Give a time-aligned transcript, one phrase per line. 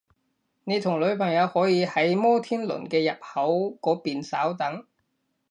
[0.63, 4.83] 你同女朋友可以喺摩天輪嘅入口嗰邊稍等